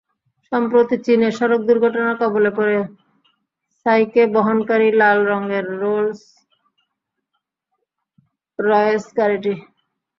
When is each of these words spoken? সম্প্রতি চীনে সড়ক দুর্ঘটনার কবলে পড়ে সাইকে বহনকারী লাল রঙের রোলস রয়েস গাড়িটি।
সম্প্রতি 0.51 0.95
চীনে 1.05 1.29
সড়ক 1.37 1.61
দুর্ঘটনার 1.67 2.15
কবলে 2.21 2.51
পড়ে 2.57 2.77
সাইকে 3.85 4.21
বহনকারী 4.35 4.89
লাল 4.99 5.17
রঙের 5.29 5.65
রোলস 5.81 6.21
রয়েস 8.59 9.05
গাড়িটি। 9.17 9.53